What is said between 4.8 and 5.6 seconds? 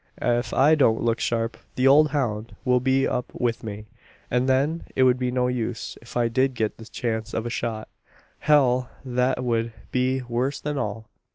it would be no